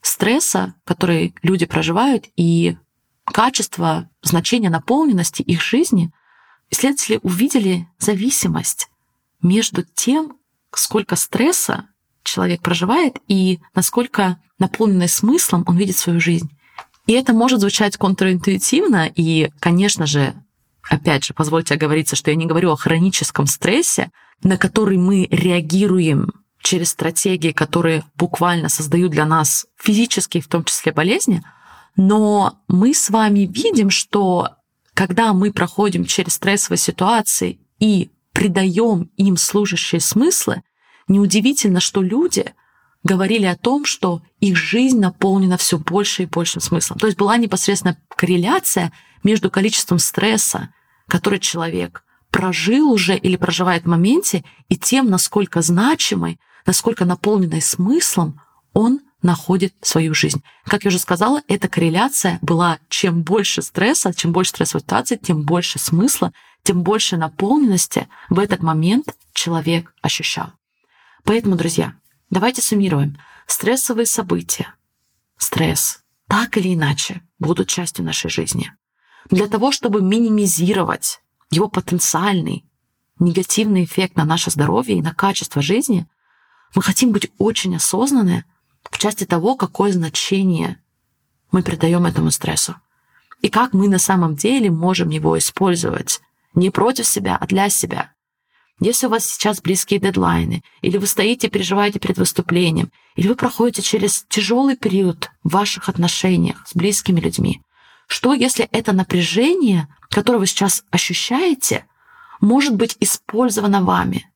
стресса, 0.00 0.74
который 0.84 1.34
люди 1.42 1.66
проживают, 1.66 2.26
и 2.36 2.76
качества, 3.24 4.10
значения 4.22 4.70
наполненности 4.70 5.42
их 5.42 5.62
жизни, 5.62 6.12
исследователи 6.70 7.20
увидели 7.22 7.88
зависимость 8.00 8.88
между 9.40 9.84
тем, 9.84 10.36
сколько 10.78 11.16
стресса 11.16 11.86
человек 12.22 12.62
проживает 12.62 13.18
и 13.28 13.60
насколько 13.74 14.38
наполненный 14.58 15.08
смыслом 15.08 15.64
он 15.66 15.76
видит 15.76 15.96
свою 15.96 16.20
жизнь. 16.20 16.50
И 17.06 17.12
это 17.12 17.32
может 17.32 17.60
звучать 17.60 17.96
контринтуитивно, 17.96 19.10
и, 19.14 19.50
конечно 19.58 20.06
же, 20.06 20.34
опять 20.88 21.24
же, 21.24 21.34
позвольте 21.34 21.74
оговориться, 21.74 22.16
что 22.16 22.30
я 22.30 22.36
не 22.36 22.46
говорю 22.46 22.70
о 22.70 22.76
хроническом 22.76 23.46
стрессе, 23.46 24.10
на 24.42 24.56
который 24.56 24.98
мы 24.98 25.26
реагируем 25.30 26.32
через 26.60 26.90
стратегии, 26.90 27.50
которые 27.50 28.04
буквально 28.16 28.68
создают 28.68 29.10
для 29.10 29.26
нас 29.26 29.66
физические, 29.76 30.42
в 30.42 30.48
том 30.48 30.64
числе 30.64 30.92
болезни, 30.92 31.42
но 31.96 32.58
мы 32.68 32.94
с 32.94 33.10
вами 33.10 33.40
видим, 33.40 33.90
что 33.90 34.50
когда 34.94 35.32
мы 35.32 35.52
проходим 35.52 36.04
через 36.04 36.34
стрессовые 36.34 36.78
ситуации 36.78 37.60
и 37.78 38.10
придаем 38.32 39.10
им 39.16 39.36
служащие 39.36 40.00
смыслы, 40.00 40.62
неудивительно, 41.08 41.80
что 41.80 42.02
люди 42.02 42.54
говорили 43.04 43.46
о 43.46 43.56
том, 43.56 43.84
что 43.84 44.22
их 44.40 44.56
жизнь 44.56 45.00
наполнена 45.00 45.56
все 45.56 45.78
больше 45.78 46.22
и 46.22 46.26
большим 46.26 46.60
смыслом. 46.60 46.98
То 46.98 47.06
есть 47.06 47.18
была 47.18 47.36
непосредственно 47.36 47.98
корреляция 48.08 48.92
между 49.24 49.50
количеством 49.50 49.98
стресса, 49.98 50.72
который 51.08 51.40
человек 51.40 52.04
прожил 52.30 52.90
уже 52.90 53.16
или 53.16 53.36
проживает 53.36 53.84
в 53.84 53.88
моменте, 53.88 54.44
и 54.68 54.76
тем, 54.76 55.10
насколько 55.10 55.60
значимой, 55.62 56.40
насколько 56.64 57.04
наполненной 57.04 57.60
смыслом 57.60 58.40
он 58.72 59.00
находит 59.22 59.74
свою 59.82 60.14
жизнь. 60.14 60.42
Как 60.64 60.84
я 60.84 60.88
уже 60.88 60.98
сказала, 60.98 61.42
эта 61.48 61.68
корреляция 61.68 62.38
была 62.42 62.78
чем 62.88 63.22
больше 63.22 63.62
стресса, 63.62 64.12
чем 64.12 64.32
больше 64.32 64.50
стрессовой 64.50 64.82
ситуации, 64.82 65.16
тем 65.16 65.42
больше 65.42 65.78
смысла, 65.78 66.32
тем 66.62 66.82
больше 66.82 67.16
наполненности 67.16 68.08
в 68.28 68.38
этот 68.38 68.62
момент 68.62 69.14
человек 69.32 69.94
ощущал. 70.02 70.52
Поэтому, 71.24 71.56
друзья, 71.56 71.94
давайте 72.30 72.62
суммируем. 72.62 73.18
Стрессовые 73.46 74.06
события, 74.06 74.74
стресс, 75.36 76.00
так 76.28 76.56
или 76.56 76.74
иначе, 76.74 77.22
будут 77.38 77.68
частью 77.68 78.04
нашей 78.04 78.30
жизни. 78.30 78.72
Для 79.30 79.46
того, 79.46 79.72
чтобы 79.72 80.02
минимизировать 80.02 81.20
его 81.50 81.68
потенциальный 81.68 82.64
негативный 83.18 83.84
эффект 83.84 84.16
на 84.16 84.24
наше 84.24 84.50
здоровье 84.50 84.96
и 84.96 85.02
на 85.02 85.14
качество 85.14 85.62
жизни, 85.62 86.08
мы 86.74 86.82
хотим 86.82 87.12
быть 87.12 87.30
очень 87.38 87.76
осознанны 87.76 88.44
в 88.90 88.98
части 88.98 89.24
того, 89.24 89.56
какое 89.56 89.92
значение 89.92 90.78
мы 91.50 91.62
придаем 91.62 92.06
этому 92.06 92.30
стрессу. 92.30 92.76
И 93.40 93.48
как 93.48 93.72
мы 93.72 93.88
на 93.88 93.98
самом 93.98 94.36
деле 94.36 94.70
можем 94.70 95.10
его 95.10 95.36
использовать 95.36 96.20
не 96.54 96.70
против 96.70 97.06
себя, 97.06 97.36
а 97.40 97.46
для 97.46 97.68
себя. 97.68 98.12
Если 98.80 99.06
у 99.06 99.10
вас 99.10 99.26
сейчас 99.26 99.60
близкие 99.60 100.00
дедлайны, 100.00 100.62
или 100.80 100.96
вы 100.96 101.06
стоите 101.06 101.46
и 101.46 101.50
переживаете 101.50 101.98
перед 101.98 102.18
выступлением, 102.18 102.90
или 103.14 103.28
вы 103.28 103.36
проходите 103.36 103.82
через 103.82 104.24
тяжелый 104.28 104.76
период 104.76 105.30
в 105.44 105.52
ваших 105.52 105.88
отношениях 105.88 106.66
с 106.66 106.74
близкими 106.74 107.20
людьми, 107.20 107.62
что 108.08 108.34
если 108.34 108.64
это 108.72 108.92
напряжение, 108.92 109.88
которое 110.08 110.38
вы 110.38 110.46
сейчас 110.46 110.84
ощущаете, 110.90 111.86
может 112.40 112.74
быть 112.74 112.96
использовано 112.98 113.82
вами? 113.82 114.31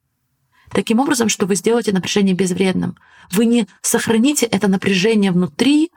Таким 0.77 1.01
образом, 1.01 1.31
что 1.31 1.47
вы 1.47 1.55
сделаете 1.55 1.91
напряжение 1.91 2.35
безвредным. 2.35 2.99
Вы 3.31 3.47
не 3.47 3.67
сохраните 3.81 4.45
это 4.45 4.69
напряжение 4.69 5.33
внутри, 5.33 5.91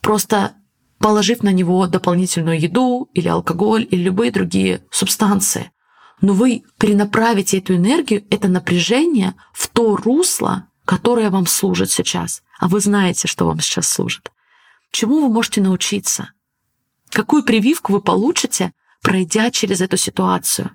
просто 0.00 0.54
положив 0.98 1.44
на 1.44 1.52
него 1.52 1.86
дополнительную 1.86 2.60
еду 2.60 3.08
или 3.14 3.28
алкоголь 3.28 3.86
или 3.88 4.02
любые 4.02 4.32
другие 4.32 4.82
субстанции. 4.90 5.70
Но 6.20 6.32
вы 6.32 6.64
перенаправите 6.78 7.58
эту 7.58 7.76
энергию, 7.76 8.24
это 8.28 8.48
напряжение 8.48 9.36
в 9.52 9.68
то 9.68 9.94
русло, 9.94 10.66
которое 10.84 11.30
вам 11.30 11.46
служит 11.46 11.92
сейчас. 11.92 12.42
А 12.58 12.66
вы 12.66 12.80
знаете, 12.80 13.28
что 13.28 13.46
вам 13.46 13.60
сейчас 13.60 13.86
служит. 13.86 14.32
Чему 14.90 15.20
вы 15.20 15.32
можете 15.32 15.60
научиться? 15.60 16.32
Какую 17.10 17.44
прививку 17.44 17.92
вы 17.92 18.00
получите, 18.00 18.72
пройдя 19.00 19.52
через 19.52 19.80
эту 19.80 19.96
ситуацию? 19.96 20.72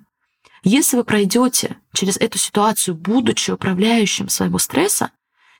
Если 0.63 0.95
вы 0.95 1.03
пройдете 1.03 1.77
через 1.93 2.17
эту 2.17 2.37
ситуацию, 2.37 2.95
будучи 2.95 3.51
управляющим 3.51 4.29
своего 4.29 4.59
стресса, 4.59 5.11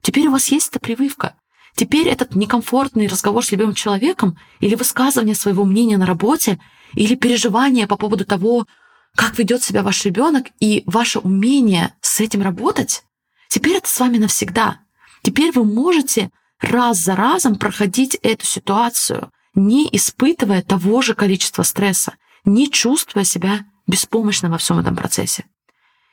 теперь 0.02 0.28
у 0.28 0.32
вас 0.32 0.50
есть 0.50 0.70
эта 0.70 0.80
прививка. 0.80 1.36
Теперь 1.76 2.08
этот 2.08 2.36
некомфортный 2.36 3.08
разговор 3.08 3.44
с 3.44 3.52
любимым 3.52 3.74
человеком 3.74 4.38
или 4.60 4.76
высказывание 4.76 5.34
своего 5.34 5.66
мнения 5.66 5.98
на 5.98 6.06
работе 6.06 6.60
или 6.94 7.16
переживание 7.16 7.88
по 7.88 7.98
поводу 7.98 8.26
того, 8.26 8.68
как 9.16 9.40
ведет 9.40 9.64
себя 9.64 9.82
ваш 9.82 10.06
ребенок 10.06 10.48
и 10.60 10.84
ваше 10.86 11.20
умение 11.20 11.96
с 12.02 12.20
этим 12.20 12.44
работать, 12.44 13.04
теперь 13.50 13.78
это 13.78 13.90
с 13.90 14.00
вами 14.00 14.18
навсегда. 14.18 14.82
Теперь 15.24 15.52
вы 15.52 15.66
можете 15.66 16.30
раз 16.60 17.00
за 17.00 17.16
разом 17.16 17.56
проходить 17.56 18.16
эту 18.22 18.46
ситуацию, 18.46 19.32
не 19.56 19.90
испытывая 19.92 20.62
того 20.62 21.02
же 21.02 21.16
количества 21.16 21.64
стресса, 21.64 22.14
не 22.46 22.70
чувствуя 22.70 23.24
себя 23.24 23.66
беспомощным 23.88 24.52
во 24.52 24.58
всем 24.58 24.80
этом 24.80 24.96
процессе. 24.96 25.46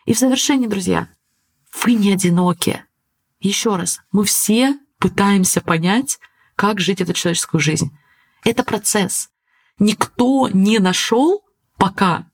И 0.07 0.15
в 0.15 0.19
завершении, 0.19 0.67
друзья, 0.67 1.09
вы 1.85 1.95
не 1.95 2.13
одиноки. 2.13 2.85
Еще 3.41 3.77
раз, 3.77 4.01
мы 4.11 4.25
все 4.25 4.79
пытаемся 4.99 5.61
понять, 5.61 6.19
как 6.57 6.81
жить 6.81 7.01
эту 7.01 7.13
человеческую 7.13 7.61
жизнь. 7.61 7.97
Это 8.45 8.65
процесс. 8.65 9.31
Никто 9.79 10.49
не 10.49 10.79
нашел 10.79 11.45
пока 11.77 12.27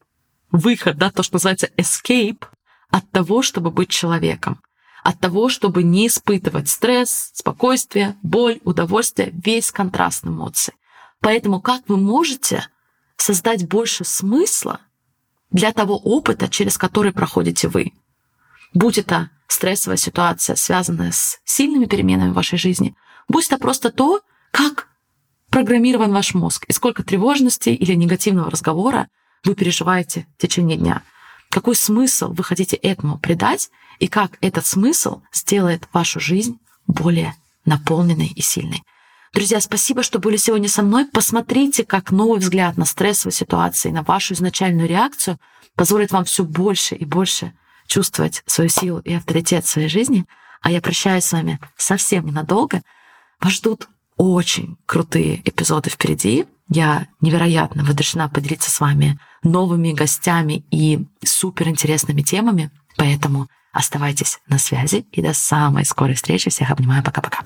выход, 0.51 0.97
да, 0.97 1.11
то, 1.11 1.23
что 1.23 1.35
называется 1.35 1.69
escape, 1.77 2.47
от 2.91 3.11
того, 3.11 3.43
чтобы 3.43 3.73
быть 3.73 3.91
человеком, 3.91 4.63
от 5.03 5.19
того, 5.19 5.49
чтобы 5.49 5.83
не 5.83 6.07
испытывать 6.07 6.69
стресс, 6.69 7.33
спокойствие, 7.35 8.17
боль, 8.23 8.61
удовольствие, 8.63 9.33
весь 9.33 9.73
контраст 9.73 10.25
эмоций. 10.25 10.75
Поэтому 11.21 11.61
как 11.61 11.83
вы 11.89 11.97
можете 11.97 12.69
создать 13.17 13.67
больше 13.67 14.05
смысла 14.05 14.81
для 15.55 15.73
того 15.73 15.97
опыта, 15.97 16.49
через 16.49 16.77
который 16.77 17.13
проходите 17.13 17.69
вы? 17.69 17.93
Будь 18.75 18.99
это 18.99 19.31
стрессовая 19.47 19.97
ситуация, 19.97 20.57
связанная 20.57 21.13
с 21.13 21.39
сильными 21.45 21.87
переменами 21.87 22.31
в 22.31 22.35
вашей 22.35 22.59
жизни, 22.59 22.97
будь 23.29 23.47
это 23.47 23.57
просто 23.57 23.93
то, 23.93 24.21
как 24.51 24.89
программирован 25.51 26.13
ваш 26.13 26.35
мозг 26.35 26.65
и 26.67 26.73
сколько 26.73 27.05
тревожности 27.05 27.69
или 27.69 27.95
негативного 27.95 28.51
разговора 28.51 29.09
вы 29.45 29.55
переживаете 29.55 30.27
в 30.37 30.43
течение 30.43 30.77
дня. 30.77 31.03
Какой 31.51 31.77
смысл 31.77 32.33
вы 32.33 32.43
хотите 32.43 32.75
этому 32.75 33.19
придать 33.21 33.71
и 34.01 34.09
как 34.09 34.39
этот 34.41 34.67
смысл 34.67 35.23
сделает 35.33 35.89
вашу 35.93 36.19
жизнь 36.19 36.59
более 36.89 37.37
наполненной 37.65 38.33
и 38.35 38.43
сильной. 38.43 38.83
Друзья, 39.35 39.61
спасибо, 39.61 40.05
что 40.05 40.21
были 40.21 40.37
сегодня 40.37 40.69
со 40.69 40.83
мной. 40.83 41.07
Посмотрите, 41.07 41.85
как 41.85 42.13
новый 42.13 42.39
взгляд 42.39 42.77
на 42.77 42.85
стрессовые 42.85 43.35
ситуации, 43.35 43.91
на 43.91 44.05
вашу 44.05 44.35
изначальную 44.35 44.89
реакцию 44.89 45.41
позволит 45.75 46.13
вам 46.13 46.25
все 46.25 46.45
больше 46.45 46.95
и 46.95 47.05
больше 47.05 47.53
чувствовать 47.89 48.45
свою 48.47 48.71
силу 48.71 49.01
и 49.01 49.13
авторитет 49.13 49.65
в 49.65 49.69
своей 49.69 49.89
жизни. 49.89 50.25
А 50.63 50.71
я 50.71 50.81
прощаюсь 50.81 51.25
с 51.25 51.33
вами 51.33 51.59
совсем 51.77 52.27
ненадолго. 52.27 52.83
Вас 53.41 53.55
ждут 53.55 53.89
очень 54.17 54.77
крутые 54.87 55.43
эпизоды 55.45 55.91
впереди. 55.91 56.47
Я 56.69 57.09
невероятно 57.21 57.83
выдрешена 57.83 58.29
поделиться 58.29 58.71
с 58.71 58.79
вами 58.79 59.19
новыми 59.43 59.93
гостями 59.93 60.65
и 60.71 61.07
суперинтересными 61.25 62.23
темами. 62.23 62.71
Поэтому 62.97 63.49
оставайтесь 63.73 64.39
на 64.47 64.59
связи 64.61 65.07
и 65.11 65.21
до 65.21 65.35
самой 65.35 65.85
скорой 65.85 66.15
встречи. 66.15 66.51
Всех 66.51 66.71
обнимаю. 66.71 67.03
Пока-пока. 67.03 67.41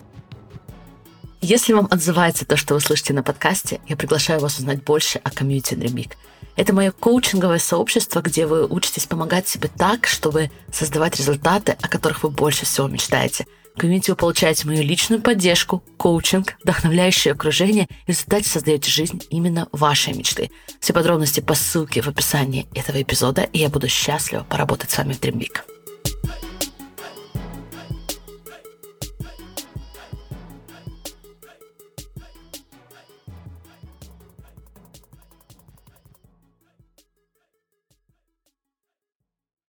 Если 1.40 1.72
вам 1.72 1.87
отзывается 1.90 2.44
то, 2.44 2.57
что 2.57 2.74
вы 2.74 2.81
слышите 2.81 3.12
на 3.12 3.22
подкасте, 3.22 3.81
я 3.87 3.96
приглашаю 3.96 4.40
вас 4.40 4.59
узнать 4.59 4.83
больше 4.83 5.20
о 5.22 5.31
комьюнити 5.31 5.74
Dream 5.74 6.11
Это 6.57 6.72
мое 6.72 6.90
коучинговое 6.90 7.59
сообщество, 7.59 8.20
где 8.22 8.44
вы 8.44 8.66
учитесь 8.66 9.07
помогать 9.07 9.46
себе 9.46 9.68
так, 9.68 10.09
чтобы 10.09 10.51
создавать 10.72 11.16
результаты, 11.16 11.77
о 11.81 11.88
которых 11.88 12.24
вы 12.24 12.31
больше 12.31 12.66
всего 12.66 12.88
мечтаете. 12.88 13.46
В 13.77 13.79
комьюнити 13.79 14.11
вы 14.11 14.16
получаете 14.16 14.66
мою 14.66 14.83
личную 14.83 15.22
поддержку, 15.22 15.85
коучинг, 15.96 16.57
вдохновляющее 16.64 17.33
окружение 17.33 17.85
и 17.85 18.07
в 18.07 18.09
результате 18.09 18.48
создаете 18.48 18.90
жизнь 18.90 19.22
именно 19.31 19.68
вашей 19.70 20.14
мечты. 20.14 20.51
Все 20.81 20.92
подробности 20.92 21.38
по 21.38 21.55
ссылке 21.55 22.03
в 22.03 22.09
описании 22.09 22.66
этого 22.74 23.01
эпизода, 23.01 23.42
и 23.42 23.61
я 23.61 23.68
буду 23.68 23.87
счастлива 23.87 24.42
поработать 24.42 24.90
с 24.90 24.98
вами 24.98 25.12
в 25.12 25.20
Dream 25.20 25.46